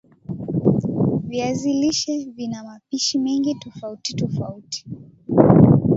[1.23, 4.85] Viazi lishe vina mapishi mengi tofauti tofauti